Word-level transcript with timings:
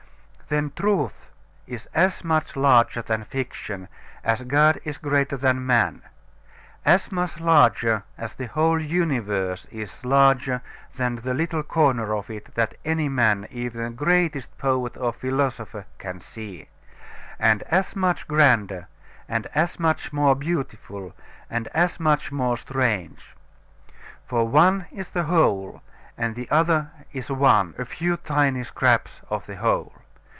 Then 0.53 0.71
truth 0.75 1.29
is 1.65 1.87
as 1.93 2.25
much 2.25 2.57
larger 2.57 3.01
than 3.01 3.23
fiction, 3.23 3.87
as 4.21 4.41
God 4.43 4.81
is 4.83 4.97
greater 4.97 5.37
than 5.37 5.65
man; 5.65 6.01
as 6.83 7.09
much 7.09 7.39
larger 7.39 8.03
as 8.17 8.33
the 8.33 8.47
whole 8.47 8.77
universe 8.77 9.65
is 9.71 10.03
larger 10.03 10.61
than 10.97 11.15
the 11.15 11.33
little 11.33 11.63
corner 11.63 12.13
of 12.13 12.29
it 12.29 12.53
that 12.55 12.73
any 12.83 13.07
man, 13.07 13.47
even 13.49 13.81
the 13.81 13.89
greatest 13.91 14.57
poet 14.57 14.97
or 14.97 15.13
philosopher, 15.13 15.85
can 15.97 16.19
see; 16.19 16.67
and 17.39 17.63
as 17.69 17.95
much 17.95 18.27
grander, 18.27 18.89
and 19.29 19.47
as 19.55 19.79
much 19.79 20.11
more 20.11 20.35
beautiful, 20.35 21.15
and 21.49 21.69
as 21.69 21.97
much 21.97 22.29
more 22.29 22.57
strange. 22.57 23.37
For 24.25 24.45
one 24.45 24.87
is 24.91 25.11
the 25.11 25.23
whole, 25.23 25.81
and 26.17 26.35
the 26.35 26.51
other 26.51 26.91
is 27.13 27.31
one, 27.31 27.73
a 27.77 27.85
few 27.85 28.17
tiny 28.17 28.65
scraps 28.65 29.21
of 29.29 29.45
the 29.45 29.55
whole. 29.55 29.93